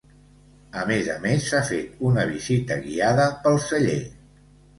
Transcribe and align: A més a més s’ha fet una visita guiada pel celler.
A 0.83 0.85
més 0.91 1.09
a 1.15 1.17
més 1.25 1.49
s’ha 1.49 1.59
fet 1.67 1.99
una 2.13 2.25
visita 2.31 2.79
guiada 2.87 3.29
pel 3.45 3.61
celler. 3.69 4.01